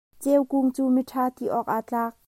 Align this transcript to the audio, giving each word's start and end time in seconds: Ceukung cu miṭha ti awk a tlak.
Ceukung 0.21 0.69
cu 0.75 0.83
miṭha 0.95 1.23
ti 1.37 1.45
awk 1.57 1.67
a 1.77 1.79
tlak. 1.87 2.13